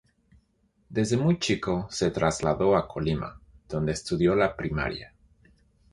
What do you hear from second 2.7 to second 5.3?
a Colima, donde estudió la primaria.